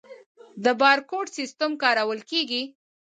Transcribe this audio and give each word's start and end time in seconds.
د 0.63 0.65
بارکوډ 0.81 1.27
سیستم 1.37 1.71
کارول 1.83 2.19
کیږي؟ 2.29 2.61